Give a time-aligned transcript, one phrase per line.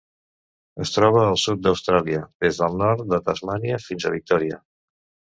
[0.83, 4.59] Es troba al sud d'Austràlia: des del nord de Tasmània fins a Victòria.